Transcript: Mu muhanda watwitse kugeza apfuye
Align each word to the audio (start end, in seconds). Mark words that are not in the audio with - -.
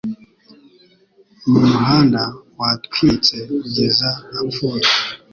Mu 1.49 1.59
muhanda 1.69 2.21
watwitse 2.59 3.35
kugeza 3.51 4.09
apfuye 4.39 4.87